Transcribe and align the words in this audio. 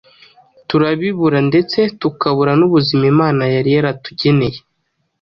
turabibura 0.69 1.39
ndetse 1.49 1.79
tukabura 2.01 2.51
n’ubuzima 2.59 3.03
Imana 3.13 3.43
yari 3.55 3.69
yaratugeneye. 3.75 4.57